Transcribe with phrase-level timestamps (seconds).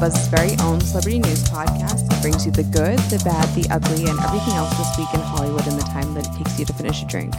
[0.00, 2.12] Buzz, Buzz's very own celebrity news podcast.
[2.12, 5.20] It brings you the good, the bad, the ugly, and everything else this week in
[5.20, 7.34] Hollywood in the time that it takes you to finish a drink.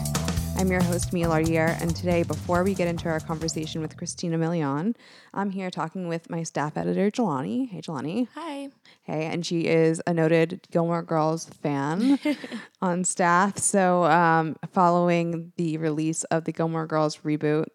[0.58, 4.40] I'm your host, Mia Lardier, and today, before we get into our conversation with Christina
[4.40, 4.96] Milian,
[5.36, 7.70] I'm here talking with my staff editor, Jelani.
[7.70, 8.28] Hey, Jelani.
[8.34, 8.70] Hi.
[9.04, 12.18] Hey, and she is a noted Gilmore Girls fan
[12.82, 13.60] on staff.
[13.60, 17.66] So, um, following the release of the Gilmore Girls reboot,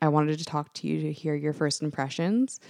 [0.00, 2.60] I wanted to talk to you to hear your first impressions.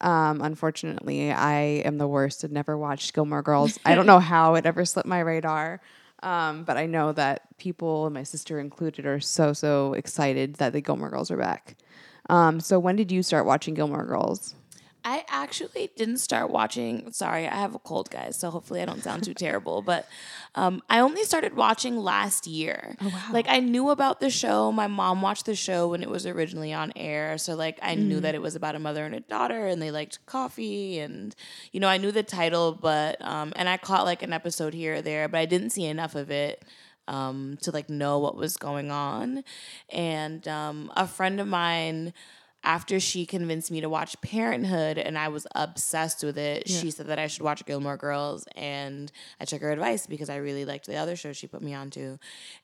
[0.00, 3.78] Um, unfortunately, I am the worst and never watched Gilmore Girls.
[3.84, 5.80] I don't know how it ever slipped my radar.
[6.22, 10.80] Um, but I know that people, my sister included, are so, so excited that the
[10.80, 11.76] Gilmore Girls are back.
[12.28, 14.54] Um, so when did you start watching Gilmore Girls?
[15.04, 17.12] I actually didn't start watching.
[17.12, 19.82] Sorry, I have a cold, guys, so hopefully I don't sound too terrible.
[19.90, 20.08] But
[20.54, 22.94] um, I only started watching last year.
[23.00, 23.32] Oh, wow.
[23.32, 24.70] Like I knew about the show.
[24.70, 28.04] My mom watched the show when it was originally on air, so like I mm.
[28.04, 31.34] knew that it was about a mother and a daughter, and they liked coffee, and
[31.72, 34.96] you know I knew the title, but um, and I caught like an episode here
[34.96, 36.64] or there, but I didn't see enough of it.
[37.08, 39.42] Um, to like know what was going on,
[39.88, 42.12] and um, a friend of mine
[42.62, 46.78] after she convinced me to watch Parenthood and I was obsessed with it, yeah.
[46.78, 48.46] she said that I should watch Gilmore Girls.
[48.54, 51.72] And I took her advice because I really liked the other show she put me
[51.72, 52.18] onto.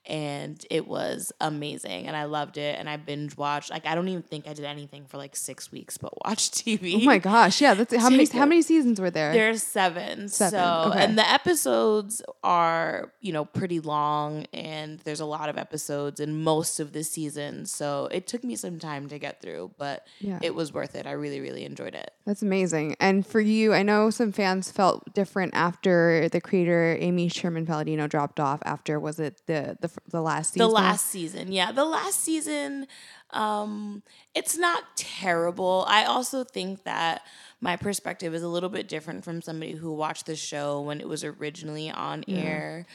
[0.05, 2.07] And it was amazing.
[2.07, 2.79] And I loved it.
[2.79, 3.71] And I binge watched.
[3.71, 7.01] Like, I don't even think I did anything for like six weeks but watch TV.
[7.03, 7.63] Oh my gosh.
[7.63, 7.73] Yeah.
[7.73, 9.33] That's how many, how many seasons were there?
[9.33, 10.29] There's seven.
[10.29, 10.59] seven.
[10.59, 11.05] So, okay.
[11.05, 14.45] and the episodes are, you know, pretty long.
[14.53, 17.73] And there's a lot of episodes in most of the seasons.
[17.73, 19.71] So it took me some time to get through.
[19.79, 20.41] But but yeah.
[20.43, 21.07] it was worth it.
[21.07, 22.11] I really, really enjoyed it.
[22.27, 22.97] That's amazing.
[22.99, 28.09] And for you, I know some fans felt different after the creator Amy Sherman Palladino
[28.09, 28.61] dropped off.
[28.65, 30.69] After was it the the, the last season?
[30.69, 32.89] The last season, yeah, the last season.
[33.31, 34.03] Um,
[34.35, 35.85] it's not terrible.
[35.87, 37.23] I also think that
[37.61, 41.07] my perspective is a little bit different from somebody who watched the show when it
[41.07, 42.39] was originally on yeah.
[42.39, 42.87] air.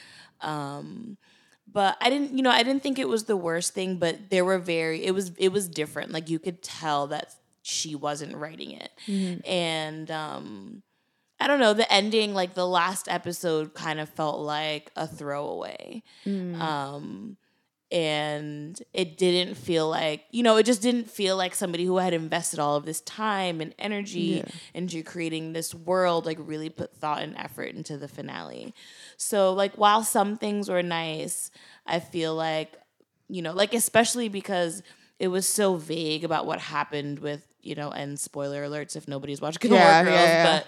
[0.42, 1.18] Um,
[1.72, 4.46] but I didn't, you know, I didn't think it was the worst thing, but there
[4.46, 6.12] were very, it was, it was different.
[6.12, 8.92] Like you could tell that she wasn't writing it.
[9.08, 9.50] Mm-hmm.
[9.50, 10.84] And, um,
[11.40, 16.04] I don't know, the ending, like the last episode kind of felt like a throwaway.
[16.26, 16.60] Mm.
[16.60, 17.38] Um,
[17.92, 22.14] and it didn't feel like you know it just didn't feel like somebody who had
[22.14, 24.46] invested all of this time and energy yeah.
[24.74, 28.74] into creating this world like really put thought and effort into the finale
[29.18, 31.52] so like while some things were nice
[31.86, 32.74] i feel like
[33.28, 34.82] you know like especially because
[35.20, 39.42] it was so vague about what happened with you know and spoiler alerts if nobody's
[39.42, 40.68] watched Gilmore yeah, Girls yeah, but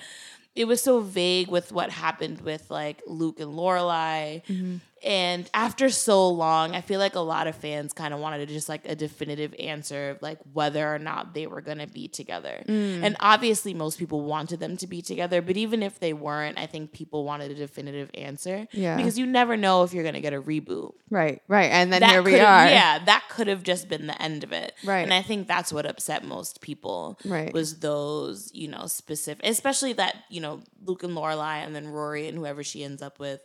[0.55, 4.77] it was so vague with what happened with like Luke and Lorelai mm-hmm.
[5.03, 8.69] And after so long, I feel like a lot of fans kind of wanted just
[8.69, 12.63] like a definitive answer, of like whether or not they were going to be together.
[12.67, 13.03] Mm.
[13.03, 16.65] And obviously, most people wanted them to be together, but even if they weren't, I
[16.65, 18.67] think people wanted a definitive answer.
[18.71, 18.95] Yeah.
[18.97, 20.93] Because you never know if you're going to get a reboot.
[21.09, 21.69] Right, right.
[21.71, 22.67] And then that here we are.
[22.67, 24.73] Yeah, that could have just been the end of it.
[24.83, 25.01] Right.
[25.01, 27.19] And I think that's what upset most people.
[27.25, 27.53] Right.
[27.53, 32.27] Was those, you know, specific, especially that, you know, Luke and Lorelai and then Rory
[32.27, 33.41] and whoever she ends up with,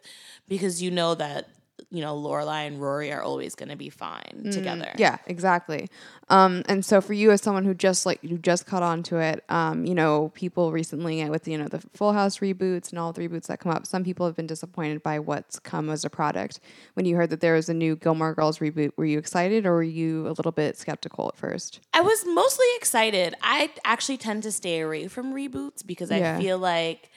[0.49, 1.48] because you know that
[1.91, 4.93] you know, Lorelai and Rory are always going to be fine mm, together.
[4.99, 5.89] Yeah, exactly.
[6.29, 9.19] Um, and so for you as someone who just like who just caught on to
[9.19, 13.13] it, um, you know, people recently with you know the Full House reboots and all
[13.13, 16.11] the reboots that come up, some people have been disappointed by what's come as a
[16.11, 16.61] product.
[16.93, 19.73] When you heard that there was a new Gilmore Girls reboot, were you excited or
[19.73, 21.81] were you a little bit skeptical at first?
[21.95, 23.35] I was mostly excited.
[23.43, 26.37] I actually tend to stay away from reboots because yeah.
[26.37, 27.11] I feel like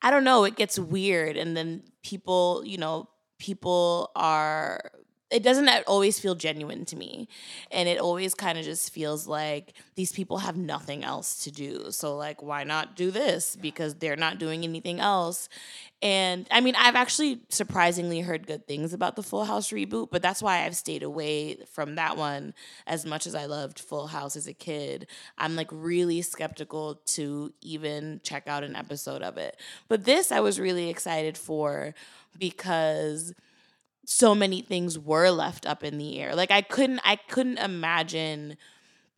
[0.00, 3.08] I don't know, it gets weird and then people, you know,
[3.38, 4.90] people are
[5.34, 7.28] it doesn't always feel genuine to me.
[7.72, 11.90] And it always kind of just feels like these people have nothing else to do.
[11.90, 13.56] So like why not do this?
[13.56, 15.48] Because they're not doing anything else.
[16.02, 20.20] And i mean i've actually surprisingly heard good things about the full house reboot but
[20.20, 22.52] that's why i've stayed away from that one
[22.86, 25.06] as much as i loved full house as a kid.
[25.38, 29.58] I'm like really skeptical to even check out an episode of it.
[29.88, 31.94] But this i was really excited for
[32.38, 33.32] because
[34.06, 36.34] so many things were left up in the air.
[36.34, 38.56] Like I couldn't I couldn't imagine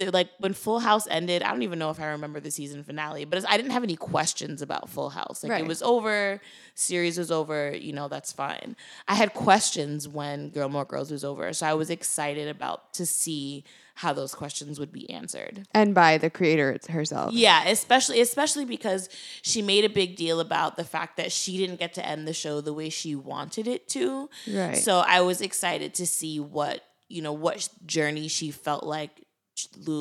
[0.01, 3.25] like when Full House ended, I don't even know if I remember the season finale,
[3.25, 5.43] but I didn't have any questions about Full House.
[5.43, 5.65] Like right.
[5.65, 6.41] it was over,
[6.75, 8.77] series was over, you know, that's fine.
[9.09, 13.65] I had questions when Gilmore Girls was over, so I was excited about to see
[13.95, 15.67] how those questions would be answered.
[15.73, 17.33] And by the creator herself.
[17.33, 19.09] Yeah, especially especially because
[19.41, 22.35] she made a big deal about the fact that she didn't get to end the
[22.35, 24.29] show the way she wanted it to.
[24.47, 24.77] Right.
[24.77, 29.26] So I was excited to see what, you know, what journey she felt like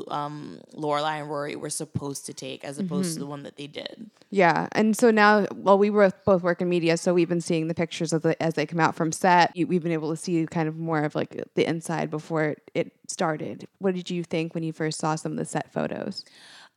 [0.10, 3.14] um, Lorelai and Rory were supposed to take, as opposed Mm-hmm.
[3.16, 4.10] to the one that they did.
[4.30, 7.68] Yeah, and so now, well, we were both work in media, so we've been seeing
[7.68, 9.52] the pictures of the as they come out from set.
[9.56, 12.92] We've been able to see kind of more of like the inside before it, it
[13.08, 13.68] started.
[13.78, 16.26] What did you think when you first saw some of the set photos?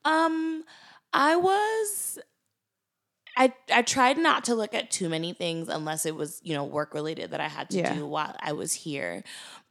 [0.05, 0.65] Um,
[1.13, 2.19] I was.
[3.41, 6.65] I, I tried not to look at too many things unless it was you know
[6.65, 7.95] work related that I had to Yeah.
[7.95, 9.23] do while I was here,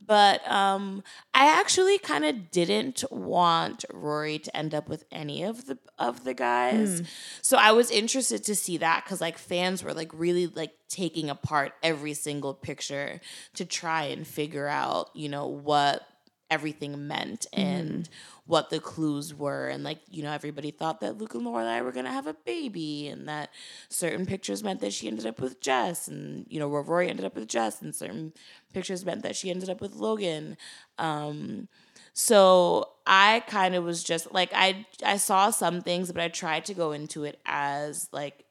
[0.06, 1.04] but um
[1.34, 6.24] I actually kind of didn't want Rory to end up with any of the of
[6.24, 7.04] the guys,
[7.42, 11.30] so I was interested to see that because like fans were like really like taking
[11.30, 13.20] apart every single picture
[13.56, 16.08] to try and figure out you know what
[16.50, 18.10] everything meant and
[18.46, 19.68] what the clues were.
[19.68, 23.08] And like you know everybody thought that Luke and Lorelai were gonna have a baby
[23.08, 23.50] and that
[23.90, 27.36] certain pictures meant that she ended up with Jess and you know Rory ended up
[27.36, 28.34] with Jess and certain
[28.74, 30.58] pictures meant that she ended up with Logan.
[30.98, 31.68] Um
[32.14, 36.66] so I kind of was just like I I saw some things but I tried
[36.66, 38.46] to go into it as like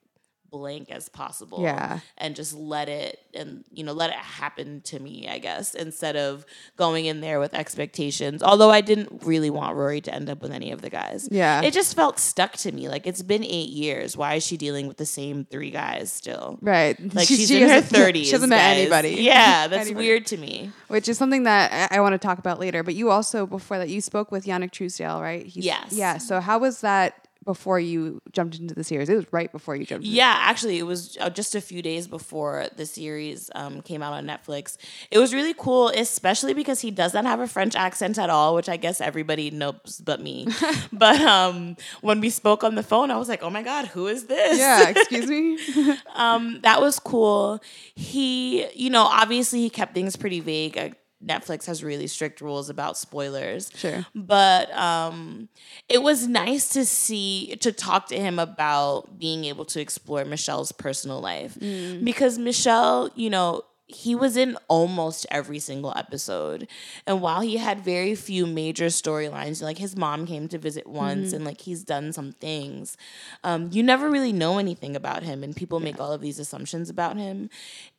[0.58, 2.00] blank as possible Yeah.
[2.18, 6.16] and just let it and you know let it happen to me i guess instead
[6.16, 10.40] of going in there with expectations although i didn't really want rory to end up
[10.40, 11.60] with any of the guys Yeah.
[11.62, 14.86] it just felt stuck to me like it's been eight years why is she dealing
[14.88, 18.24] with the same three guys still Right, like She- she's she in her hasn't- 30s
[18.24, 18.78] She hasn't met guys.
[18.78, 19.10] anybody.
[19.22, 20.06] yeah that's Anybody.
[20.06, 22.82] weird to me which is something that I, I want to talk about later.
[22.84, 25.44] But you also before that you spoke with Yanic Truesdale, right?
[25.44, 25.92] He's, Yes.
[25.92, 26.18] Yeah.
[26.18, 29.08] So how was that before you jumped into the series?
[29.08, 30.04] It was right before you jumped.
[30.04, 34.02] into Yeah, actually, it was uh, just a few days before the series um, came
[34.02, 34.76] out on Netflix.
[35.10, 38.54] It was really cool, especially because he does not have a French accent at all,
[38.54, 40.46] which I guess everybody knows but me.
[40.92, 44.06] but um, when we spoke on the phone, I was like, "Oh my god, who
[44.08, 44.88] is this?" Yeah.
[44.88, 45.58] Excuse me.
[46.14, 47.60] um, that was cool.
[47.94, 50.76] He, you know, obviously he kept things pretty vague.
[50.76, 50.90] Uh,
[51.26, 53.70] Netflix has really strict rules about spoilers.
[53.74, 54.06] Sure.
[54.14, 55.48] But um,
[55.88, 60.72] it was nice to see, to talk to him about being able to explore Michelle's
[60.72, 61.58] personal life.
[62.04, 66.66] Because Michelle, you know, he was in almost every single episode.
[67.06, 71.32] And while he had very few major storylines, like his mom came to visit once
[71.32, 72.96] and like he's done some things,
[73.44, 75.44] um, you never really know anything about him.
[75.44, 77.48] And people make all of these assumptions about him.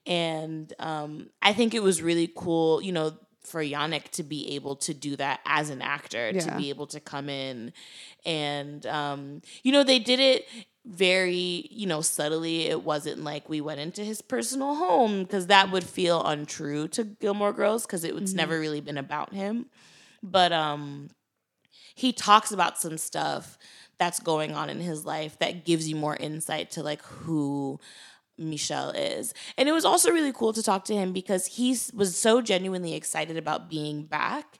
[0.06, 4.76] And um, I think it was really cool, you know, for Yanic to be able
[4.76, 7.72] to do that as an actor, to be able to come in
[8.26, 10.46] and, um, you know, they did it
[10.88, 12.68] very, you know, subtly.
[12.68, 17.04] It wasn't like we went into his personal home because that would feel untrue to
[17.04, 19.68] Gilmore Girls because it, it's never really been about him.
[20.24, 21.10] But um,
[21.96, 23.58] he talks about some stuff
[23.98, 27.80] that's going on in his life that gives you more insight to like who
[28.38, 29.34] Michelle is.
[29.58, 32.94] And it was also really cool to talk to him because he was so genuinely
[32.94, 34.60] excited about being back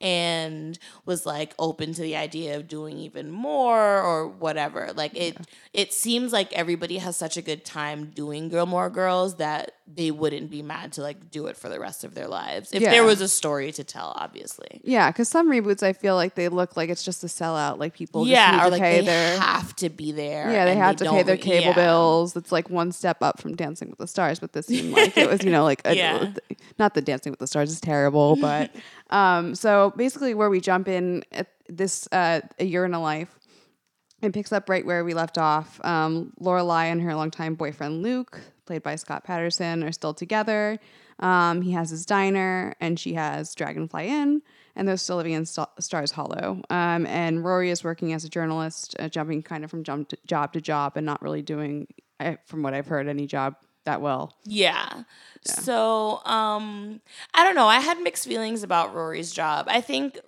[0.00, 4.90] and was like open to the idea of doing even more or whatever.
[4.94, 5.36] Like it
[5.72, 10.50] it seems like everybody has such a good time doing Gilmore Girls that they wouldn't
[10.50, 12.72] be mad to like do it for the rest of their lives.
[12.72, 12.90] If Yeah.
[12.90, 14.80] there was a story to tell, obviously.
[14.82, 17.78] Yeah, because some reboots I feel like they look like it's just a sellout.
[17.78, 20.50] Like people just yeah, need or like pay they their have to be there.
[20.50, 21.72] yeah they have to pay their cable yeah.
[21.74, 22.36] bills.
[22.36, 25.30] It's like one step up from Dancing with the Stars, but this seemed like it
[25.30, 26.32] was you know like a, Yeah.
[26.78, 28.70] not that Dancing with the Stars is terrible, but
[29.10, 33.38] um so basically where we jump in at this uh, a year in a life.
[34.22, 35.84] It picks up right where we left off.
[35.84, 40.78] Um, Lorelai and her longtime boyfriend Luke, played by Scott Patterson, are still together.
[41.18, 44.42] Um, he has his diner, and she has Dragonfly Inn,
[44.74, 46.62] and they're still living in St- Stars Hollow.
[46.70, 50.18] Um, and Rory is working as a journalist, uh, jumping kind of from jump to,
[50.26, 51.86] job to job, and not really doing,
[52.20, 53.54] uh, from what I've heard, any job
[53.86, 54.34] that well.
[54.44, 55.04] Yeah.
[55.44, 57.00] So, um,
[57.32, 57.68] I don't know.
[57.68, 59.66] I had mixed feelings about Rory's job.
[59.68, 60.18] I think,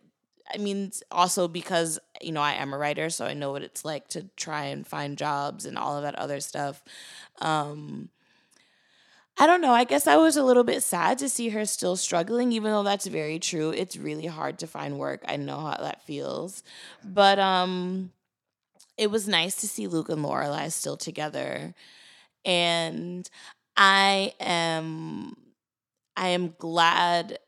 [0.55, 3.85] I mean, also because, you know, I am a writer, so I know what it's
[3.85, 6.83] like to try and find jobs and all of that other stuff.
[7.41, 8.11] Um,
[9.41, 9.73] I don't know.
[9.73, 12.83] I guess I was a little bit sad to see her still struggling, even though
[12.83, 13.71] that's very true.
[13.71, 15.25] It's really hard to find work.
[15.29, 16.65] I know how that feels.
[17.05, 18.11] But um,
[18.97, 21.75] it was nice to see Luke and Lorelai still together.
[22.49, 23.29] And
[23.77, 25.37] I am
[26.17, 27.39] I am glad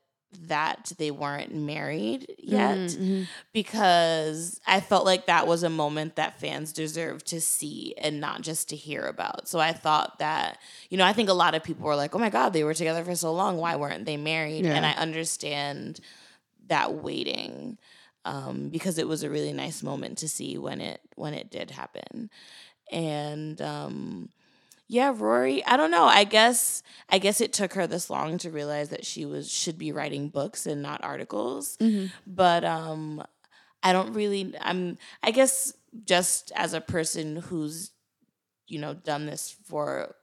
[0.47, 3.23] that they weren't married yet Mm-hmm.
[3.53, 8.43] because I felt like that was a moment that fans deserve to see and not
[8.43, 9.49] just to hear about.
[9.49, 12.19] So I thought that, you know, I think a lot of people were like, "Oh
[12.21, 13.57] my god, they were together for so long.
[13.57, 15.99] Why weren't they married?" And I understand
[16.69, 17.77] that waiting
[18.25, 21.73] um, because it was a really nice moment to see when it when it did
[21.73, 22.31] happen.
[22.93, 24.29] And um,
[24.91, 26.07] yeah, Rory, I don't know.
[26.07, 29.79] I guess I guess it took her this long to realize that she was should
[29.79, 31.77] be writing books and not articles.
[31.77, 32.07] Mm-hmm.
[32.27, 33.23] But um
[33.85, 35.73] I don't really I'm I guess
[36.07, 37.93] just as a person who's
[38.67, 40.17] you know done this for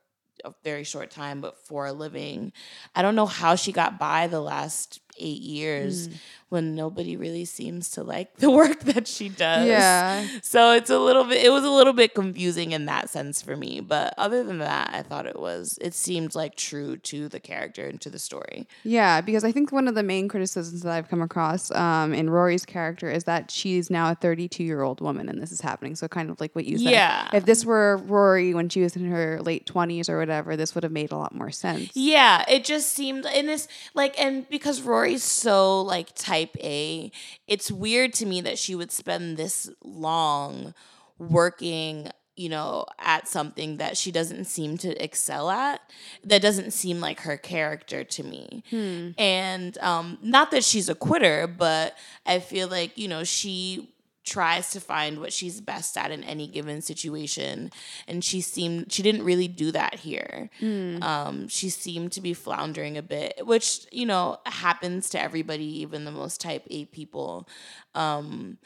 [0.44, 2.52] a very short time but for a living,
[2.94, 6.14] I don't know how she got by the last 8 years mm
[6.50, 9.68] when nobody really seems to like the work that she does.
[9.68, 10.26] Yeah.
[10.42, 13.56] So it's a little bit it was a little bit confusing in that sense for
[13.56, 17.40] me, but other than that, I thought it was it seemed like true to the
[17.40, 18.68] character and to the story.
[18.84, 22.30] Yeah, because I think one of the main criticisms that I've come across um, in
[22.30, 25.96] Rory's character is that she's now a 32 year old woman and this is happening.
[25.96, 26.92] So kind of like what you said.
[26.92, 27.30] Yeah.
[27.34, 30.84] If this were Rory when she was in her late 20s or whatever, this would
[30.84, 31.92] have made a lot more sense.
[31.94, 34.82] Yeah, it just seemed in this like and because
[35.16, 37.12] So like type A,
[37.48, 40.74] it's weird to me that she would spend this long
[41.18, 45.82] working you know, at something that she doesn't seem to excel at.
[46.24, 48.64] That doesn't seem like her character to me.
[48.70, 49.10] Hmm.
[49.18, 51.98] And um, not that she's a quitter, but
[52.28, 53.90] I feel like, you know, she
[54.28, 57.72] tries to find what she's best at in any given situation.
[58.08, 60.50] And she seemed she didn't really do that here.
[60.62, 61.02] Mm.
[61.02, 66.06] um, she seemed to be floundering a bit which you know happens to everybody even
[66.06, 67.48] the most type a people.
[67.96, 68.58] Um,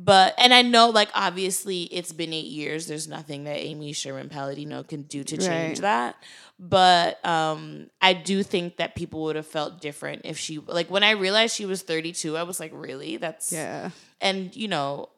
[0.00, 2.86] but and I know like obviously it's been eight years.
[2.86, 5.80] There's nothing that Amy Sherman Palladino can do to change right.
[5.80, 6.16] that.
[6.60, 11.02] But um I do think that people would have felt different if she like when
[11.02, 13.16] I realized she was 32, I was like, really?
[13.16, 13.90] That's yeah.
[14.20, 15.08] And you know,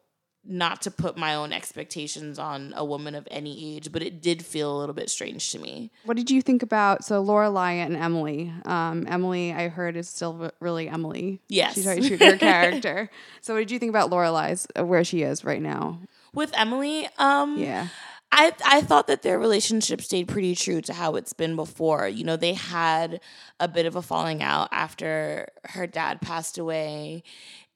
[0.43, 4.43] not to put my own expectations on a woman of any age, but it did
[4.43, 5.91] feel a little bit strange to me.
[6.03, 8.51] What did you think about so Laura Lorelai and Emily?
[8.65, 11.41] Um, Emily, I heard, is still really Emily.
[11.47, 13.09] Yes, she's very true to her character.
[13.41, 15.99] So, what did you think about Lorelai's uh, where she is right now
[16.33, 17.07] with Emily?
[17.17, 17.87] Um, yeah.
[18.33, 22.07] I, I thought that their relationship stayed pretty true to how it's been before.
[22.07, 23.19] You know, they had
[23.59, 27.23] a bit of a falling out after her dad passed away,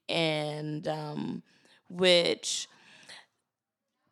[0.08, 1.44] and um,
[1.90, 2.68] which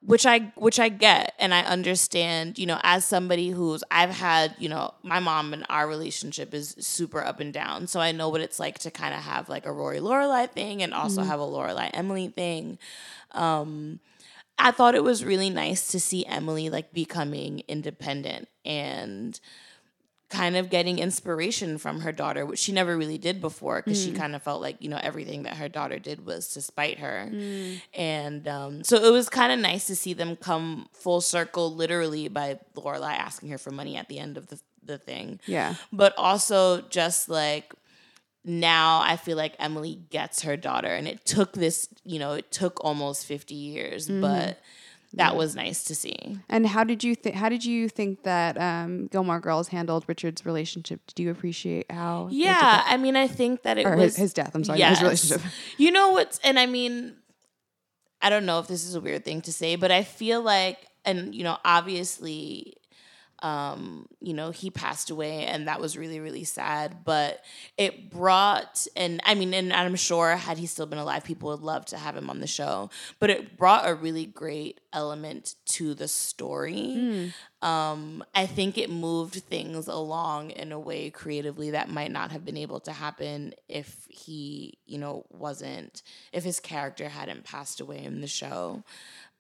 [0.06, 4.56] which I which I get and I understand, you know, as somebody who's I've had,
[4.60, 7.88] you know, my mom and our relationship is super up and down.
[7.88, 10.84] So I know what it's like to kind of have like a Rory Lorelai thing
[10.84, 11.30] and also mm-hmm.
[11.30, 12.78] have a Lorelai Emily thing.
[13.32, 14.00] Um
[14.58, 19.40] I thought it was really nice to see Emily like becoming independent and
[20.34, 24.06] kind of getting inspiration from her daughter, which she never really did before because mm.
[24.06, 26.98] she kind of felt like, you know, everything that her daughter did was to spite
[26.98, 27.30] her.
[27.32, 27.82] Mm.
[27.94, 32.30] And um, so it was kind of nice to see them come full circle, literally,
[32.30, 35.40] by Lorelai asking her for money at the end of the, the thing.
[35.46, 35.76] Yeah.
[35.92, 37.76] But also just like,
[38.44, 42.52] now I feel like Emily gets her daughter, and it took this, you know, it
[42.52, 44.20] took almost 50 years, mm.
[44.20, 44.60] but
[45.16, 45.38] that yeah.
[45.38, 46.40] was nice to see.
[46.50, 47.36] And how did you think?
[47.36, 51.02] How did you think that um, Gilmore Girls handled Richard's relationship?
[51.08, 52.30] Did you appreciate how?
[52.32, 54.52] Yeah, I mean, I think that it or was his, his death.
[54.56, 54.98] I'm sorry, yes.
[54.98, 55.42] his relationship.
[55.78, 56.40] You know what's?
[56.40, 57.16] And I mean,
[58.22, 60.78] I don't know if this is a weird thing to say, but I feel like,
[61.06, 62.78] and you know, obviously,
[63.44, 67.04] um, you know, he passed away and that was really, really sad.
[67.04, 67.44] But
[67.78, 71.60] it brought, and I mean, and I'm sure had he still been alive, people would
[71.60, 72.90] love to have him on the show.
[73.20, 77.34] But it brought a really great element to the story.
[77.62, 77.68] Mm.
[77.68, 82.46] Um, I think it moved things along in a way creatively that might not have
[82.46, 88.04] been able to happen if he, you know, wasn't, if his character hadn't passed away
[88.04, 88.84] in the show.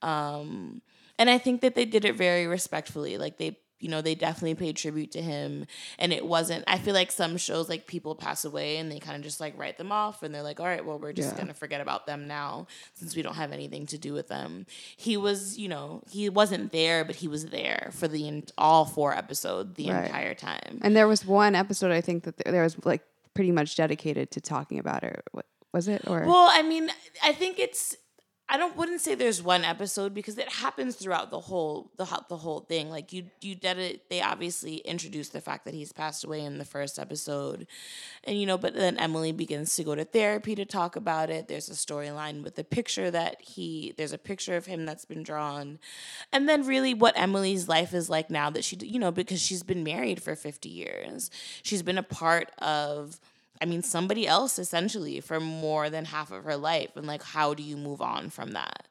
[0.02, 0.82] Um,
[1.18, 3.18] and I think that they did it very respectfully.
[3.18, 5.66] Like they you know, they definitely paid tribute to him.
[6.00, 9.18] And it wasn't, I feel like some shows, like people pass away and they kind
[9.18, 11.36] of just like write them off and they're like, all right, well, we're just yeah.
[11.36, 14.66] going to forget about them now since we don't have anything to do with them.
[14.96, 19.14] He was, you know, he wasn't there, but he was there for the all four
[19.14, 20.06] episodes the right.
[20.06, 20.80] entire time.
[20.82, 24.42] And there was one episode, I think, that there was like pretty much dedicated to
[24.42, 25.28] talking about it.
[25.74, 26.04] Was it?
[26.08, 26.90] Or well, I mean,
[27.24, 27.98] I think it's
[28.54, 32.38] I don't wouldn't say there's one episode because it happens throughout the whole the the
[32.38, 32.92] whole thing.
[32.92, 34.08] Like you you did it.
[34.12, 37.66] They obviously introduced the fact that he's passed away in the first episode,
[38.24, 38.60] and you know.
[38.60, 41.48] But then Emily begins to go to therapy to talk about it.
[41.48, 43.96] There's a storyline with the picture that he.
[43.98, 45.80] There's a picture of him that's been drawn,
[46.32, 49.64] and then really what Emily's life is like now that she you know because she's
[49.64, 51.32] been married for 50 years.
[51.64, 53.20] She's been a part of
[53.62, 56.92] I mean, somebody else essentially for more than half of her life.
[56.96, 58.88] And like, how do you move on from that?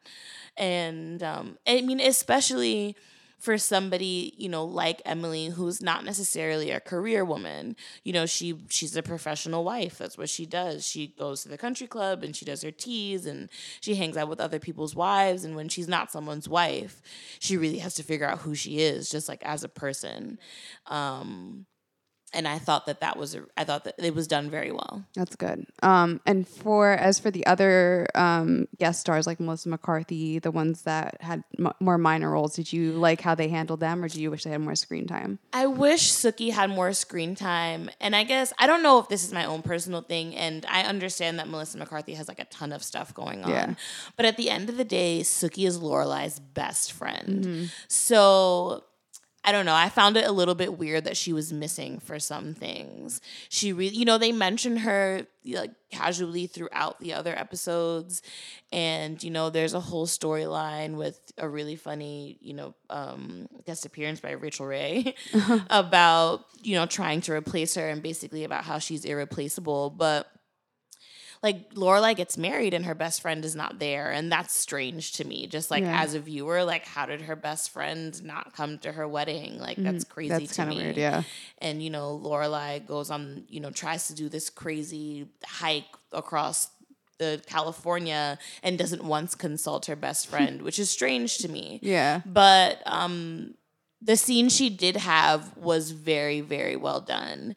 [0.56, 2.96] And um, I mean, especially
[3.42, 8.54] for somebody you know like Emily who's not necessarily a career woman you know she
[8.70, 12.36] she's a professional wife that's what she does she goes to the country club and
[12.36, 13.48] she does her teas and
[13.80, 17.02] she hangs out with other people's wives and when she's not someone's wife
[17.40, 20.38] she really has to figure out who she is just like as a person
[20.86, 21.66] um
[22.34, 25.04] and I thought that that was a, I thought that it was done very well.
[25.14, 25.66] That's good.
[25.82, 30.82] Um, and for as for the other um, guest stars like Melissa McCarthy, the ones
[30.82, 34.20] that had m- more minor roles, did you like how they handled them, or do
[34.20, 35.38] you wish they had more screen time?
[35.52, 39.24] I wish Sookie had more screen time, and I guess I don't know if this
[39.24, 42.72] is my own personal thing, and I understand that Melissa McCarthy has like a ton
[42.72, 43.74] of stuff going on, Yeah.
[44.16, 48.84] but at the end of the day, Sookie is Lorelai's best friend, so.
[49.44, 49.74] I don't know.
[49.74, 53.20] I found it a little bit weird that she was missing for some things.
[53.48, 58.22] She really, you know, they mention her like casually throughout the other episodes,
[58.70, 63.84] and you know, there's a whole storyline with a really funny, you know, um, guest
[63.84, 65.14] appearance by Rachael Ray
[65.70, 70.30] about you know trying to replace her and basically about how she's irreplaceable, but
[71.42, 75.24] like Lorelai gets married and her best friend is not there, and that's strange to
[75.26, 75.46] me.
[75.46, 76.00] Just like Yeah.
[76.02, 79.58] as a viewer, like how did her best friend not come to her wedding?
[79.58, 80.38] Like that's crazy Mm-hmm.
[80.44, 80.76] That's to kind me.
[80.78, 80.96] of weird.
[80.96, 81.22] Yeah.
[81.58, 86.68] And you know, Lorelai goes on, you know, tries to do this crazy hike across
[87.18, 91.78] the California and doesn't once consult her best friend, which is strange to me.
[91.82, 92.20] Yeah.
[92.26, 93.54] But um
[94.04, 97.54] the scene she did have was very, very well done.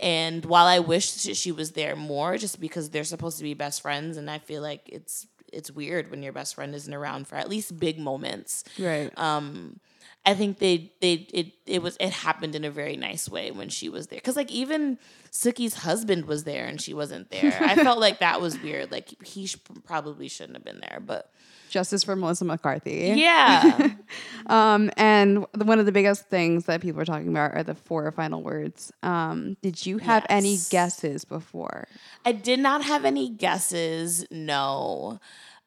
[0.00, 3.82] And while I wish she was there more, just because they're supposed to be best
[3.82, 7.36] friends, and I feel like it's it's weird when your best friend isn't around for
[7.36, 8.64] at least big moments.
[8.78, 9.10] Right.
[9.18, 9.80] Um,
[10.26, 13.70] I think they they it it was it happened in a very nice way when
[13.70, 14.98] she was there because like even
[15.32, 17.56] Sookie's husband was there and she wasn't there.
[17.60, 18.92] I felt like that was weird.
[18.92, 21.32] Like he sh- probably shouldn't have been there, but
[21.70, 23.14] Justice for Melissa McCarthy.
[23.16, 23.90] yeah.
[24.46, 28.10] Um, and one of the biggest things that people are talking about are the four
[28.12, 28.90] final words.
[29.02, 31.86] Um, did you have any guesses before?
[32.24, 34.24] I did not have any guesses.
[34.30, 35.20] No.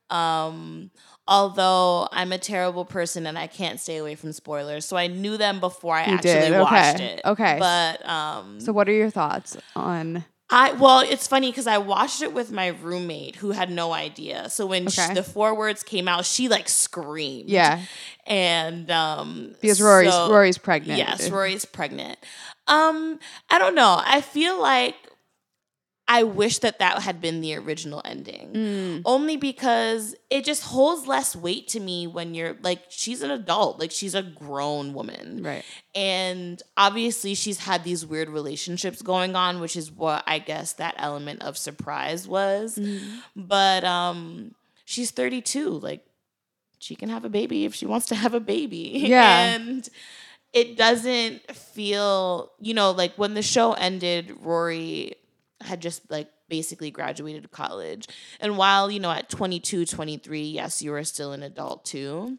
[0.09, 0.89] Um,
[1.27, 5.37] although I'm a terrible person and I can't stay away from spoilers, so I knew
[5.37, 7.21] them before I You actually did, okay, watched it.
[7.23, 7.57] okay.
[7.59, 10.25] But um, So, what are your thoughts on?
[10.51, 14.49] I well, it's funny because I watched it with my roommate who had no idea.
[14.49, 15.13] So when Okay.
[15.13, 17.49] the four words came out, she like screamed.
[17.49, 17.81] Yeah,
[18.27, 20.97] and um, because Rory's so- Rory's pregnant.
[20.97, 22.19] Yes, Rory's pregnant.
[22.67, 24.01] Um, I don't know.
[24.05, 24.95] I feel like
[26.13, 28.51] I wish that that had been the original ending.
[28.53, 33.31] Mm, Only because it just holds less weight to me when you're like she's an
[33.31, 35.41] adult, like she's a grown woman.
[35.41, 35.63] right.
[35.95, 40.95] And obviously she's had these weird relationships going on, which is what I guess that
[40.97, 42.75] element of surprise was.
[42.77, 43.19] Mm-hmm.
[43.37, 46.05] But um she's 32, like
[46.79, 48.91] she can have a baby if she wants to have a baby.
[49.07, 49.55] Yeah.
[49.55, 49.87] And
[50.51, 55.13] it doesn't feel, you know, like when the show ended, Rory
[55.63, 58.07] had just like basically graduated college.
[58.39, 62.37] And while, you know, at 22, 23, yes, you were still an adult too.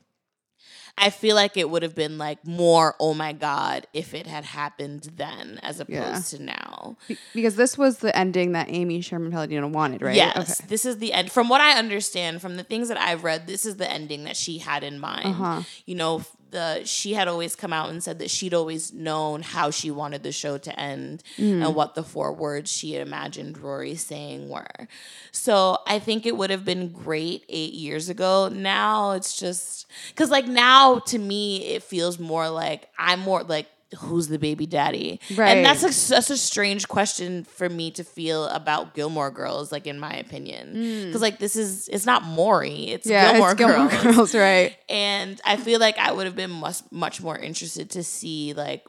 [0.98, 4.44] I feel like it would have been like more, oh my God, if it had
[4.44, 6.38] happened then as opposed Yeah.
[6.38, 6.96] to now.
[7.08, 10.14] Be- because this was the ending that Amy Sherman Palladino wanted, right?
[10.14, 10.68] Yes, Okay.
[10.68, 11.32] this is the end.
[11.32, 14.36] From what I understand, from the things that I've read, this is the ending that
[14.36, 15.28] she had in mind.
[15.28, 15.62] Uh-huh.
[15.86, 19.70] You know, the she had always come out and said that she'd always known how
[19.70, 21.66] she wanted the show to end Mm.
[21.66, 24.86] and what the four words she had imagined Rory saying were.
[25.32, 28.48] So I think it would have been great eight years ago.
[28.48, 33.66] Now it's just because, like, now to me it feels more like I'm more like.
[33.98, 35.20] Who's the baby daddy?
[35.34, 35.56] Right.
[35.56, 39.86] And that's a, such a strange question for me to feel about Gilmore Girls, like
[39.86, 40.72] in my opinion,
[41.06, 43.10] because like this is it's not Maury, it's Mm.
[43.10, 44.16] Yeah, Gilmore, it's Gilmore Girls.
[44.16, 44.76] Girls, right?
[44.88, 48.84] And I feel like I would have been much much more interested to see like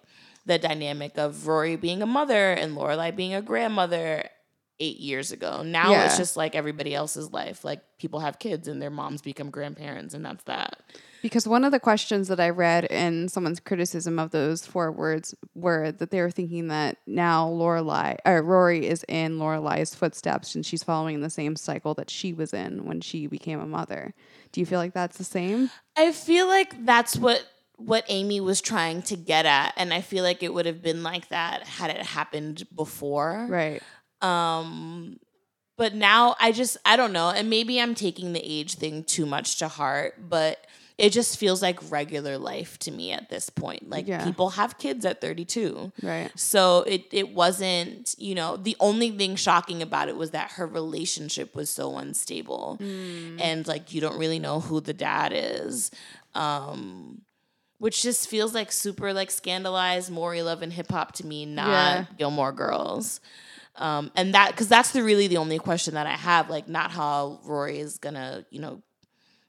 [0.46, 4.30] the dynamic of Rory being a mother and Lorelai being a grandmother
[4.79, 5.62] eight years ago.
[5.63, 6.05] Now Yeah.
[6.05, 7.63] it's just like everybody else's life.
[7.63, 10.81] Like people have kids and their moms become grandparents, and that's that.
[11.21, 15.33] Because one of the questions that I read in someone's criticism of those four words
[15.55, 20.65] were that they were thinking that now Lorelai or Rory is in Lorelai's footsteps and
[20.65, 24.13] she's following the same cycle that she was in when she became a mother.
[24.51, 25.69] Do you feel like that's the same?
[25.95, 30.23] I feel like that's what what Amy was trying to get at, and I feel
[30.23, 33.47] like it would have been like that had it happened before.
[33.49, 33.81] Right.
[34.23, 35.19] Um,
[35.77, 39.25] but now I just I don't know, and maybe I'm taking the age thing too
[39.25, 40.65] much to heart, but
[40.99, 43.89] it just feels like regular life to me at this point.
[43.89, 44.23] Like Yeah.
[44.23, 45.91] people have kids at 32.
[46.03, 46.31] Right.
[46.36, 50.67] So it it wasn't, you know, the only thing shocking about it was that her
[50.67, 52.77] relationship was so unstable.
[52.79, 55.89] And like you don't really know who the dad is.
[56.36, 57.21] Um
[57.79, 61.67] which just feels like super like scandalized Maury Love and hip hop to me, not
[61.69, 62.05] Yeah.
[62.17, 63.19] Gilmore Girls.
[63.75, 66.91] Um, and that because that's the really the only question that I have, like not
[66.91, 68.83] how Rory is gonna, you know,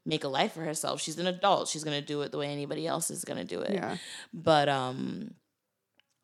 [0.06, 1.00] make a life for herself.
[1.00, 1.68] She's an adult.
[1.68, 3.96] She's gonna do it the way anybody else is gonna do it Yeah.
[4.32, 5.34] but um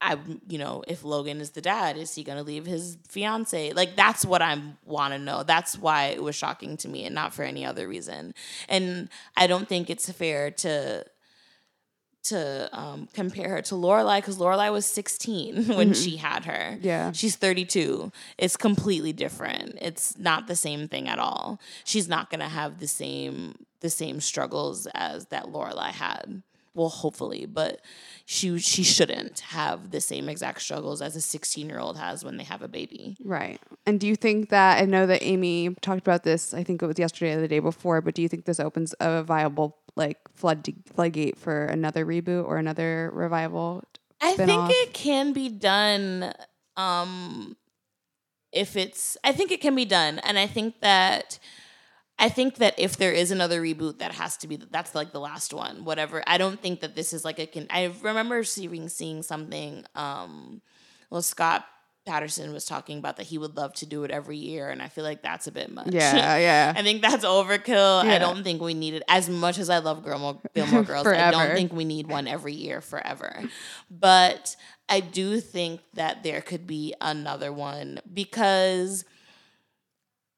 [0.02, 0.16] I,
[0.48, 3.72] you know, if Logan is the dad, is he gonna leave his fiance?
[3.72, 5.42] Like that's what I want to know.
[5.42, 8.32] That's why it was shocking to me, and not for any other reason.
[8.66, 11.04] And I don't think it's fair to
[12.24, 16.78] to um, compare her to Lorelai because Lorelai was 16 when she had her.
[16.80, 17.12] Yeah.
[17.12, 18.12] She's 32.
[18.38, 19.78] It's completely different.
[19.80, 21.61] It's not the same thing at all.
[21.85, 26.42] She's not gonna have the same the same struggles as that Lorelai had.
[26.74, 27.80] Well, hopefully, but
[28.24, 32.37] she she shouldn't have the same exact struggles as a 16 year old has when
[32.37, 33.16] they have a baby.
[33.24, 33.61] Right.
[33.87, 36.87] And do you think that I know that Amy talked about this, I think it
[36.87, 40.18] was yesterday or the day before, but do you think this opens a viable like
[40.33, 43.83] flood floodgate for another reboot or another revival?
[44.20, 46.33] I think it can be done
[46.76, 47.56] um
[48.52, 51.40] if it's I think it can be done and I think that
[52.20, 55.20] I think that if there is another reboot that has to be that's like the
[55.20, 58.88] last one whatever I don't think that this is like a can I remember seeing
[58.88, 60.61] seeing something um
[61.09, 61.64] well Scott
[62.06, 64.88] Patterson was talking about that he would love to do it every year and I
[64.88, 65.88] feel like that's a bit much.
[65.92, 66.72] Yeah, yeah.
[66.76, 68.04] I think that's overkill.
[68.04, 68.14] Yeah.
[68.14, 71.06] I don't think we need it as much as I love Gilmore, Gilmore Girls.
[71.06, 73.42] I don't think we need one every year forever.
[73.90, 74.56] But
[74.88, 79.04] I do think that there could be another one because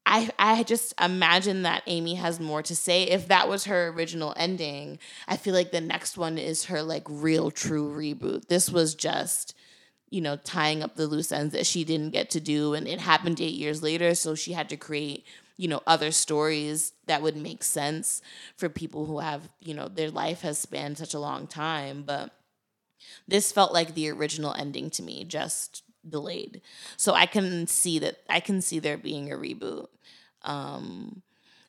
[0.04, 3.04] I I just imagine that Amy has more to say.
[3.04, 7.04] If that was her original ending, I feel like the next one is her like
[7.08, 8.48] real true reboot.
[8.48, 9.54] This was just
[10.10, 13.00] you know tying up the loose ends that she didn't get to do and it
[13.00, 15.24] happened 8 years later so she had to create
[15.56, 18.20] you know other stories that would make sense
[18.56, 22.30] for people who have you know their life has spanned such a long time but
[23.26, 26.60] this felt like the original ending to me just delayed.
[26.96, 29.86] So i can see that i can see there being a reboot.
[30.42, 31.22] Um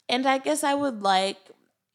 [0.09, 1.37] and i guess i would like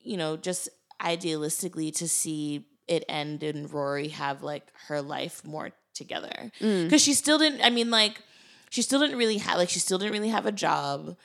[0.01, 0.68] you know just
[1.03, 6.51] idealistically to see it end and rory have like her life more together.
[6.85, 8.22] Because she still didn't i mean like
[8.70, 11.16] she still didn't really have like she still didn't really have a job.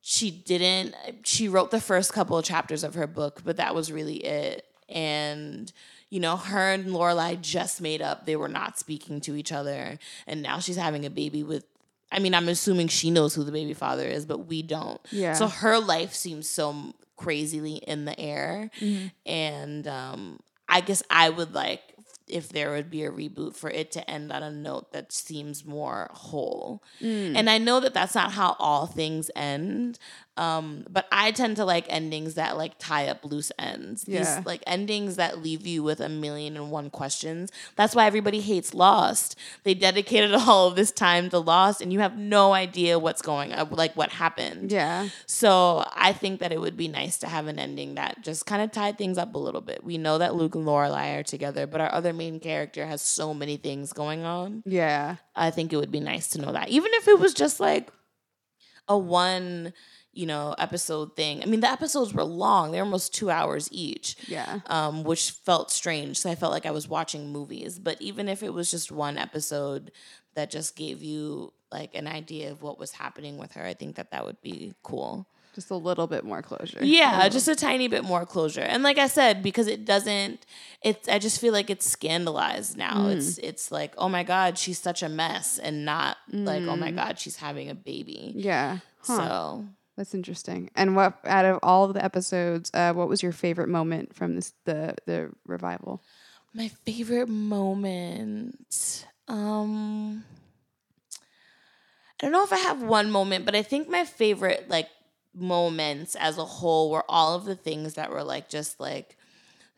[0.00, 3.92] She didn't she wrote the first couple of chapters of her book but that was
[3.92, 4.64] really it.
[4.88, 5.70] And
[6.10, 8.24] you know her and lorelai just made up.
[8.26, 9.98] They were not speaking to each other.
[10.26, 11.64] And now she's having a baby with
[12.10, 15.00] i mean i'm assuming she knows who the baby father is but we don't.
[15.10, 15.34] Yeah.
[15.34, 18.70] so her life seems so crazily in the air.
[19.26, 21.82] And um i guess i would like
[22.26, 25.64] if there would be a reboot for it to end on a note that seems
[25.64, 26.82] more whole.
[27.00, 29.98] And i know that that's not how all things end
[30.38, 34.36] um, but i tend to like endings that like tie up loose ends Yeah.
[34.36, 38.40] these like endings that leave you with a million and one questions that's why everybody
[38.40, 42.98] hates lost they dedicated all of this time to lost and you have no idea
[42.98, 45.08] what's going on like what happened Yeah.
[45.26, 48.62] so I think that it would be nice to have an ending that just kind
[48.62, 49.82] of tied things up a little bit.
[49.82, 53.34] We know that Luke and Lorelai are together, but our other main character has so
[53.34, 54.62] many things going on.
[54.64, 55.16] Yeah.
[55.34, 57.90] I think it would be nice to know that, even if it was just like
[58.86, 59.72] a one,
[60.18, 61.42] you know, episode thing.
[61.42, 64.60] I mean, the episodes were long; they're almost two hours each Yeah.
[64.66, 66.18] um, which felt strange.
[66.18, 67.78] So I felt like I was watching movies.
[67.78, 69.92] But even if it was just one episode
[70.34, 73.96] that just gave you like an idea of what was happening with her, I think
[73.96, 75.26] that that would be cool.
[75.54, 76.78] Just a little bit more closure.
[76.84, 78.60] Yeah, just a tiny bit more closure.
[78.72, 80.46] And like I said, because it doesn't,
[80.82, 83.06] it's I just feel like it's scandalized now.
[83.06, 83.16] Mm.
[83.16, 86.78] It's it's like oh my god, she's such a mess, and not like oh Mm.
[86.80, 88.32] my god, she's having a baby.
[88.36, 88.78] Yeah.
[89.02, 89.16] Huh.
[89.16, 89.64] So
[89.98, 90.70] That's interesting.
[90.76, 94.36] And what out of all of the episodes, uh, what was your favorite moment from
[94.36, 96.00] this the the revival?
[96.54, 99.06] My favorite moment.
[99.26, 100.24] Um
[102.22, 104.88] I don't know if I have one moment, but I think my favorite like
[105.34, 109.16] moments as a whole were all of the things that were like just like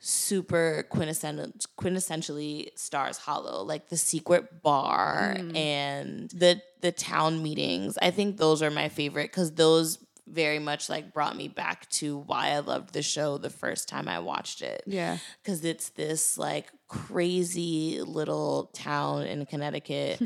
[0.02, 8.11] super quintessential quintessentially stars hollow like the secret bar and the the town meetings i
[8.11, 9.98] think those are my favorite because those
[10.31, 14.09] very much like brought me back to why i loved the show the first time
[14.09, 15.19] i watched it Yeah.
[15.43, 20.20] because it's this like crazy little town in Connecticut.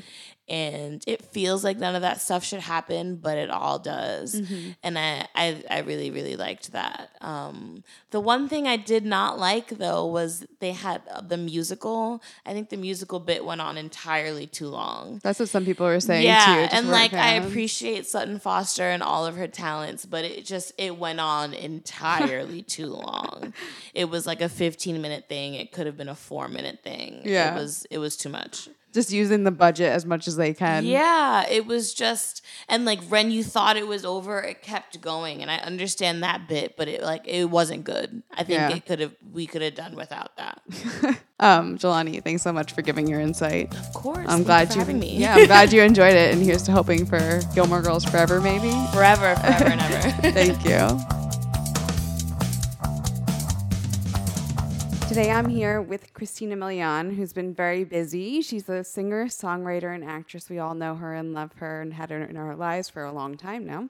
[0.46, 4.34] and it feels like none of that stuff should happen, but it all does.
[4.82, 7.10] And I, I I really, really liked that.
[7.22, 12.22] Um, the one thing I did not like though was they had uh, the musical.
[12.44, 15.20] I think the musical bit went on entirely too long.
[15.22, 16.76] That's what some people were saying Yeah, too.
[16.76, 20.98] and like I appreciate Sutton Foster and all of her talents, but it just it
[20.98, 23.54] went on entirely too long.
[23.94, 25.54] It was like a 15 minute thing.
[25.54, 27.22] It could have been a 4 minute thing.
[27.24, 27.54] Yeah.
[27.54, 28.68] It was it was too much.
[28.94, 30.84] just using the budget as much as they can.
[30.86, 35.42] Yeah, it was just and like when you thought it was over, it kept going,
[35.42, 38.22] and I understand that bit, but it like it wasn't good.
[38.32, 38.70] I think Yeah.
[38.76, 40.62] it could have we could have done without that.
[41.40, 43.74] Um, Jelani, thanks so much for giving your insight.
[43.76, 45.18] Of course, I'm glad you having me.
[45.18, 48.70] Yeah, I'm glad you enjoyed it, and here's to hoping for Gilmore Girls forever, maybe.
[48.94, 50.30] forever, forever and ever.
[50.30, 51.23] Thank you.
[55.14, 58.42] Today I'm here with Christina Milian, who's been very busy.
[58.42, 60.50] She's a singer, songwriter, and actress.
[60.50, 63.12] We all know her and love her and had her in our lives for a
[63.12, 63.88] long time now.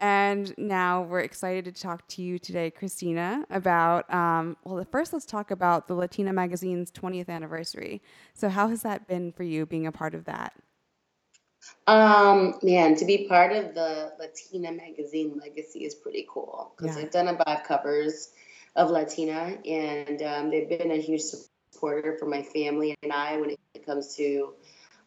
[0.00, 5.26] And now we're excited to talk to you today, Christina, about, um, well, first let's
[5.26, 8.02] talk about the Latina Magazine's 20th anniversary.
[8.34, 10.54] So, how has that been for you being a part of that?
[11.86, 17.02] Um, man, to be part of the Latina magazine legacy is pretty cool because Yeah.
[17.04, 18.30] I've done about covers
[18.76, 23.50] of Latina, and um, they've been a huge supporter for my family and I when
[23.50, 24.54] it comes to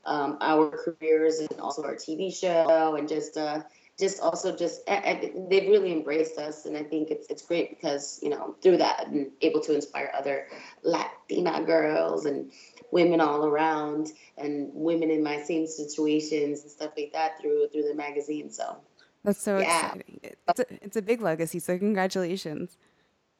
[0.06, 3.62] um, our careers and also our TV show, and just uh,
[4.00, 7.70] just also just I, I, they've really embraced us, and I think it's it's great
[7.72, 10.48] because you know through that I'm able to inspire other
[10.84, 12.52] Latina girls and
[12.92, 17.84] women all around and women in my same situations and stuff like that through through
[17.84, 18.50] the magazine.
[18.50, 18.78] So
[19.26, 19.88] That's so Yeah.
[19.94, 20.20] exciting.
[20.24, 22.78] It's a, it's a big legacy, so congratulations.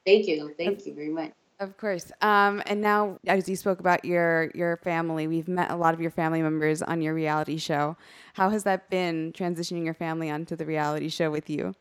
[0.08, 1.34] Thank you, thank you very much.
[1.60, 2.12] Of course.
[2.22, 6.00] Um, and now, as you spoke about your your family, we've met a lot of
[6.00, 7.98] your family members on your reality show.
[8.36, 11.74] How has that been transitioning your family onto the reality show with you?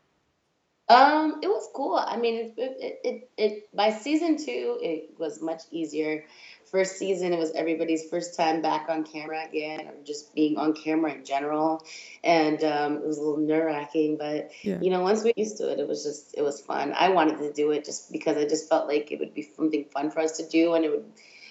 [0.88, 1.96] Um, it was cool.
[1.96, 6.24] I mean, it, it, it, it by season two, it was much easier.
[6.70, 10.74] First season, it was everybody's first time back on camera again, or just being on
[10.74, 11.82] camera in general,
[12.24, 14.16] and um, it was a little nerve wracking.
[14.16, 14.80] But Yeah.
[14.80, 16.92] you know, once we used to it, it was just it was fun.
[16.98, 19.84] I wanted to do it just because I just felt like it would be something
[19.84, 21.04] fun for us to do, and it would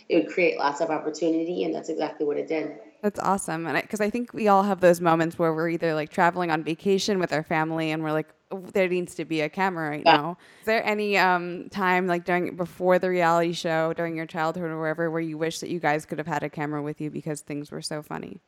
[0.10, 2.78] it would create lots of opportunity, and that's exactly what it did.
[3.02, 3.68] That's awesome.
[3.68, 6.64] And because I, think we all have those moments where we're either like traveling on
[6.64, 8.35] vacation with our family and we're like, "Oh,
[8.74, 10.18] there needs to be a camera right Yeah.
[10.18, 10.38] now.
[10.62, 14.80] Is there any um, time like during before the reality show, during your childhood or
[14.80, 17.42] wherever, where you wish that you guys could have had a camera with you because
[17.42, 18.42] things were so funny?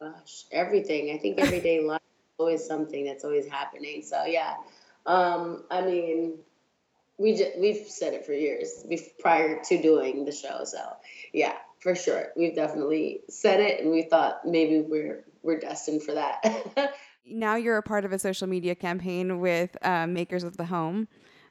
[0.00, 1.12] Gosh, everything.
[1.14, 4.02] I think everyday life is always something that's always happening.
[4.02, 4.54] So yeah,
[5.06, 6.38] um, I mean,
[7.18, 8.84] we just, we've said it for years
[9.20, 10.64] prior to doing the show.
[10.64, 10.78] So
[11.32, 16.14] yeah, for sure, we've definitely said it, and we thought maybe we're we're destined for
[16.14, 16.42] that.
[17.26, 21.08] now you're a part of a social media campaign with uh, Makers of the Home,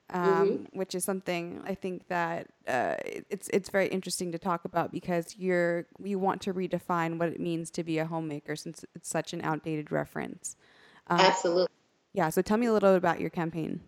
[0.10, 4.92] um, which is something I think that uh, it's it's very interesting to talk about
[4.92, 9.10] because you're you want to redefine what it means to be a homemaker since it's
[9.10, 10.58] such an outdated reference.
[11.08, 11.68] Um, Absolutely.
[12.14, 13.82] yeah, so tell me a little bit about your campaign.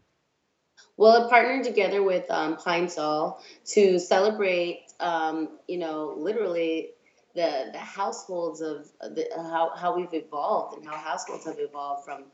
[0.97, 6.91] Well, I partnered together with um, Pine Sol to celebrate, um, you know, literally
[7.35, 12.25] the the households of the, how how we've evolved and how households have evolved from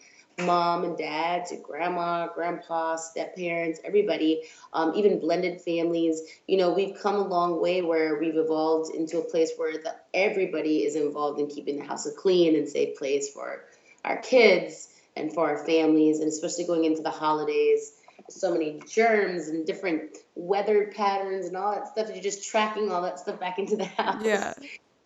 [0.45, 6.21] mom and dad to grandma, grandpa, step parents, everybody, um, even blended families.
[6.47, 9.95] You know, we've come a long way where we've evolved into a place where the,
[10.13, 13.65] everybody is involved in keeping the house a clean and safe place for
[14.05, 17.93] our kids and for our families, and especially going into the holidays
[18.27, 22.09] so many germs and different weather patterns and all that stuff.
[22.13, 24.23] You're just tracking all that stuff back into the house.
[24.23, 24.53] Yeah.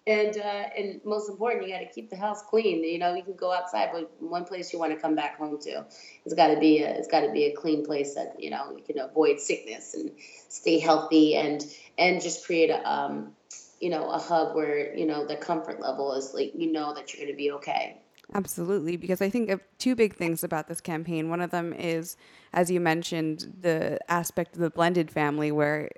[0.06, 2.84] And uh, and most important, you got to keep the house clean.
[2.84, 5.58] You know, you can go outside, but one place you want to come back home
[5.62, 5.86] to,
[6.26, 8.76] it's got to be a it's got to be a clean place that you know
[8.76, 10.12] you can avoid sickness and
[10.50, 11.66] stay healthy and
[11.98, 13.32] and just create a um
[13.80, 17.14] you know a hub where you know the comfort level is like you know that
[17.14, 18.03] you're going to be okay.
[18.32, 21.30] Absolutely, because I think of two big things about this campaign.
[21.30, 22.16] One of them is,
[22.54, 25.90] as you mentioned, the aspect of the blended family, where,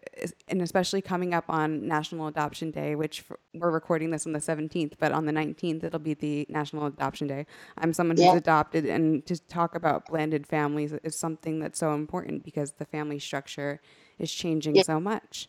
[0.47, 4.93] and especially coming up on National Adoption Day, which we're recording this on the 17th,
[4.99, 7.45] but on the 19th, it'll be the National Adoption Day.
[7.77, 8.33] I'm someone who's Yeah.
[8.33, 13.19] adopted, and to talk about blended families is something that's so important because the family
[13.19, 13.79] structure
[14.17, 14.83] is changing Yeah.
[14.83, 15.47] so much.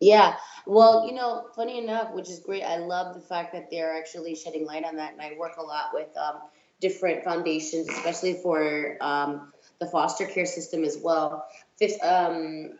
[0.00, 0.34] Yeah,
[0.66, 2.62] well, you know, funny enough, which is great.
[2.62, 5.62] I love the fact that they're actually shedding light on that, and I work a
[5.62, 6.40] lot with um,
[6.80, 11.46] different foundations, especially for um, the foster care system as well.
[11.78, 12.70] Fifth, um,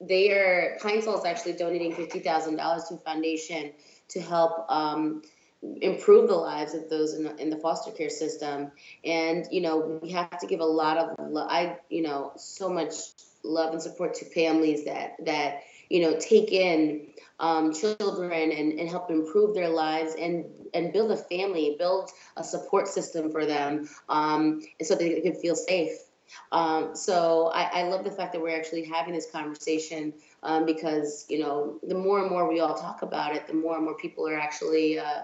[0.00, 3.72] they are Pine Sol is actually donating fifty thousand dollars to a foundation
[4.08, 5.22] to help um,
[5.80, 8.70] improve the lives of those in the, in the foster care system.
[9.04, 12.68] And you know, we have to give a lot of lo- I you know so
[12.68, 12.92] much
[13.44, 17.08] love and support to families that that you know take in
[17.40, 22.44] um, children and, and help improve their lives and and build a family, build a
[22.44, 25.92] support system for them, um, so they can feel safe.
[26.52, 31.24] Um, so I, I love the fact that we're actually having this conversation um, because
[31.28, 33.96] you know the more and more we all talk about it, the more and more
[33.96, 35.22] people are actually uh,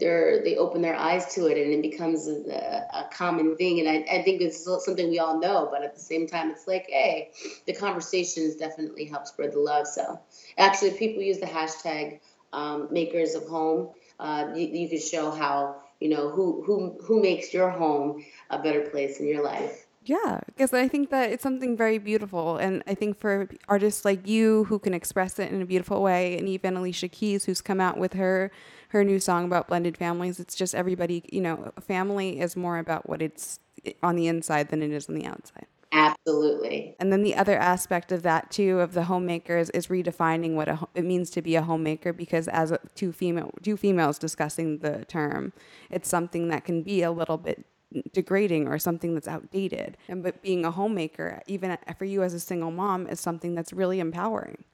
[0.00, 3.80] they're they open their eyes to it and it becomes a, a common thing.
[3.80, 6.66] And I, I think it's something we all know but at the same time it's
[6.66, 7.30] like hey
[7.66, 9.86] the conversations definitely help spread the love.
[9.86, 10.20] So
[10.58, 12.20] actually people use the hashtag
[12.52, 13.90] um, makers of home.
[14.18, 18.58] Uh, you, you can show how you know who who who makes your home a
[18.58, 22.56] better place in your life yeah, because I think that it's something very beautiful.
[22.56, 26.36] And I think for artists like you who can express it in a beautiful way,
[26.36, 28.50] and even Alicia Keys, who's come out with her
[28.88, 33.08] her new song about blended families, it's just everybody, you know, family is more about
[33.08, 33.60] what it's
[34.02, 35.66] on the inside than it is on the outside.
[35.92, 36.96] Absolutely.
[36.98, 40.88] And then the other aspect of that too of the homemakers is redefining what a,
[40.96, 45.04] it means to be a homemaker because as a, two female two females discussing the
[45.04, 45.52] term,
[45.88, 47.64] it's something that can be a little bit
[48.12, 49.96] degrading or something that's outdated.
[50.08, 53.72] And but being a homemaker, even for you as a single mom, is something that's
[53.72, 54.64] really empowering.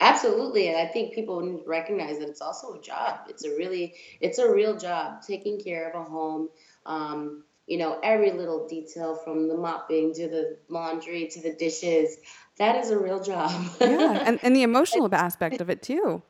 [0.00, 3.20] Absolutely, and I think people need to recognize that it's also a job.
[3.30, 6.50] It's a really, it's a real job taking care of a home.
[6.84, 12.18] Um, you know, every little detail from the mopping to the laundry to the dishes.
[12.58, 13.50] That is a real job.
[13.80, 16.22] yeah, and, and the emotional aspect of it too.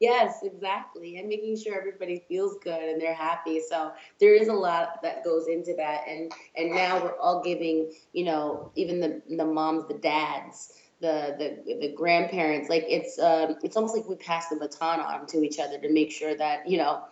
[0.00, 1.16] Yes, exactly.
[1.18, 3.60] And making sure everybody feels good and they're happy.
[3.68, 6.02] So there is a lot that goes into that.
[6.08, 11.62] And and now we're all giving, you know, even the the moms, the dads, the
[11.64, 15.42] the, the grandparents like it's um, it's almost like we pass the baton on to
[15.42, 17.02] each other to make sure that you know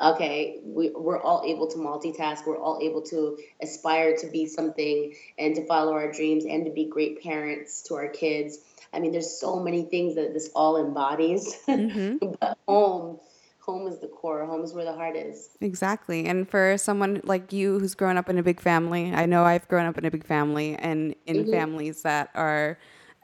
[0.00, 5.14] okay we, we're all able to multitask we're all able to aspire to be something
[5.38, 8.58] and to follow our dreams and to be great parents to our kids
[8.92, 12.26] i mean there's so many things that this all embodies mm-hmm.
[12.40, 13.18] but home
[13.60, 17.52] home is the core home is where the heart is exactly and for someone like
[17.52, 20.10] you who's grown up in a big family i know i've grown up in a
[20.10, 21.52] big family and in mm-hmm.
[21.52, 22.76] families that are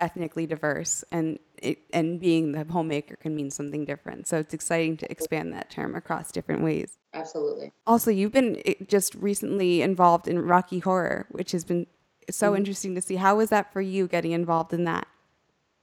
[0.02, 4.26] ethnically diverse and it, and being the homemaker can mean something different.
[4.26, 6.98] So it's exciting to expand that term across different ways.
[7.14, 7.72] Absolutely.
[7.86, 11.86] Also, you've been eh, just recently involved in Rocky Horror, which has been
[12.28, 12.56] so mm-hmm.
[12.56, 13.14] interesting to see.
[13.14, 15.06] How was that for you getting involved in that?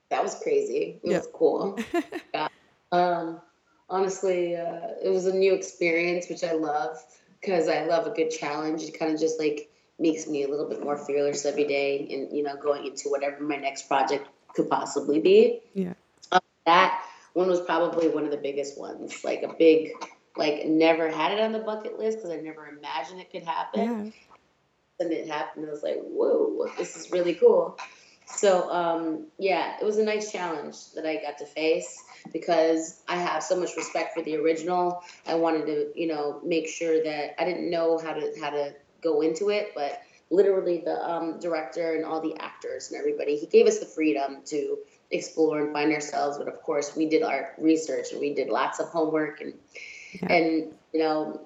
[0.09, 0.99] That was crazy.
[1.01, 1.17] It yeah.
[1.17, 1.79] was cool.
[2.33, 2.49] yeah.
[2.91, 3.39] Um,
[3.89, 6.97] honestly, uh, it was a new experience, which I love
[7.39, 8.83] because I love a good challenge.
[8.83, 9.68] It kind of just like
[9.99, 13.41] makes me a little bit more fearless every day and you know going into whatever
[13.41, 15.61] my next project could possibly be.
[15.73, 15.93] Yeah.
[16.31, 19.91] Um, that one was probably one of the biggest ones like a big
[20.35, 23.81] like never had it on the bucket list because i never imagined it could happen.
[23.81, 25.05] Yeah.
[25.05, 27.77] and it happened i was like whoa this is really cool.
[28.25, 33.15] So um, yeah it was a nice challenge that i got to face because i
[33.15, 35.03] have so much respect for the original.
[35.25, 38.75] I wanted to you know make sure that i didn't know how to how to
[39.01, 43.47] go into it, but literally the um, director and all the actors and everybody, he
[43.47, 44.77] gave us the freedom to
[45.11, 46.37] explore and find ourselves.
[46.37, 49.53] But of course, we did our research and we did lots of homework and
[50.13, 50.31] yeah.
[50.31, 51.39] and you know,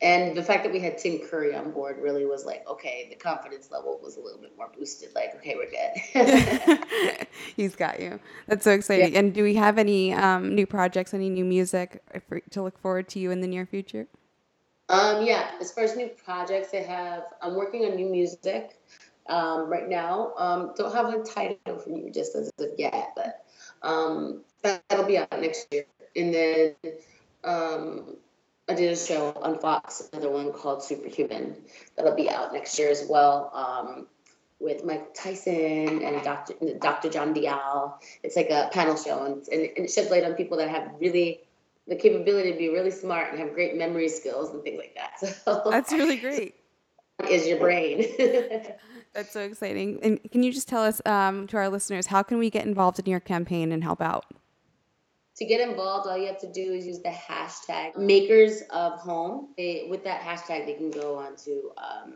[0.00, 3.16] and the fact that we had Tim Curry on board really was like, okay, the
[3.16, 5.10] confidence level was a little bit more boosted.
[5.14, 6.78] Like, okay, we're good.
[7.56, 8.20] He's got you.
[8.46, 9.12] That's so exciting.
[9.12, 9.18] Yeah.
[9.18, 13.08] And do we have any um, new projects, any new music for, to look forward
[13.10, 14.06] to you in the near future?
[14.88, 18.78] Um, yeah, as far as new projects, I have, I'm working on new music
[19.28, 20.32] um, right now.
[20.38, 23.44] Um, don't have a title for you just as of yet, but
[23.82, 25.84] um, that'll be out next year.
[26.16, 26.74] And then
[27.44, 28.16] um,
[28.68, 31.56] I did a show on Fox, another one called Superhuman.
[31.96, 33.50] That'll be out next year as well.
[33.54, 34.06] Um,
[34.60, 36.54] with Mike Tyson and Dr.
[36.80, 37.10] Dr.
[37.10, 38.00] John Dial.
[38.22, 41.42] It's like a panel show, and, and it sheds light on people that have really
[41.88, 45.34] the capability to be really smart and have great memory skills and things like that.
[45.44, 46.54] So that's really great.
[47.28, 48.04] Is your brain?
[49.12, 49.98] that's so exciting.
[50.02, 52.98] And can you just tell us um, to our listeners how can we get involved
[52.98, 54.26] in your campaign and help out?
[55.36, 59.48] To get involved, all you have to do is use the hashtag makers of home.
[59.56, 62.14] They, with that hashtag, they can go onto um,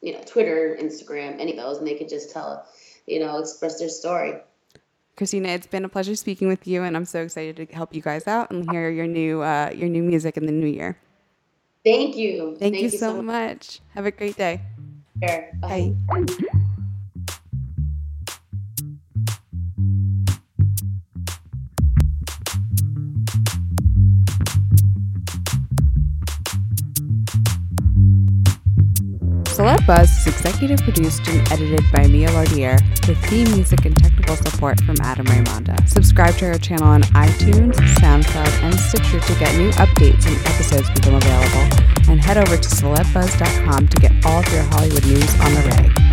[0.00, 2.66] you know Twitter, Instagram, any of those, and they can just tell
[3.06, 4.34] you know express their story.
[5.16, 8.00] Christina, it's been a pleasure speaking with you, and I'm so excited to help you
[8.00, 10.96] guys out and hear your new uh, your new music in the new year.
[11.84, 12.56] Thank you.
[12.58, 13.24] Thank, Thank you, you, so much.
[13.24, 13.80] much.
[13.94, 14.60] Have a great day.
[15.22, 15.50] Sure.
[15.60, 15.94] Bye.
[16.08, 16.58] Bye.
[29.62, 34.34] Celeb Buzz is executive produced and edited by Mia Lardier, with theme music and technical
[34.34, 35.88] support from Adam Raymonda.
[35.88, 40.90] Subscribe to our channel on iTunes, SoundCloud, and Stitcher to get new updates and episodes
[40.90, 41.78] become available.
[42.10, 46.11] And head over to celebbuzz.com to get all of your Hollywood news on the reg.